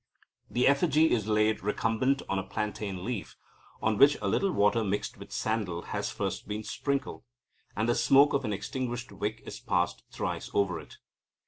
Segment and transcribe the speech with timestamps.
[0.49, 3.35] The effigy is laid recumbent on a plantain leaf,
[3.83, 7.23] on which a little water mixed with sandal has first been sprinkled,
[7.75, 10.97] and the smoke of an extinguished wick is passed thrice over it.